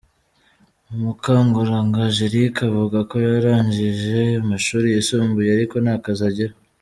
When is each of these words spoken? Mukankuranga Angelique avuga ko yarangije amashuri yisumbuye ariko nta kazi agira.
Mukankuranga 1.01 1.97
Angelique 2.05 2.59
avuga 2.69 2.97
ko 3.09 3.15
yarangije 3.27 4.19
amashuri 4.43 4.85
yisumbuye 4.93 5.49
ariko 5.57 5.75
nta 5.83 5.95
kazi 6.05 6.23
agira. 6.31 6.53